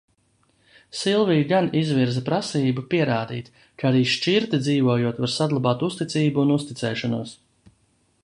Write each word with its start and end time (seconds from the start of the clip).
Silvija 0.99 1.43
gan 1.51 1.67
izvirza 1.81 2.23
prasību, 2.29 2.85
pierādīt, 2.93 3.51
ka 3.81 3.87
arī 3.91 4.01
šķirti 4.13 4.61
dzīvojot, 4.63 5.21
var 5.25 5.33
saglabāt 5.37 5.85
uzticību 5.89 6.45
un 6.47 6.55
uzticēšanos. 6.57 7.35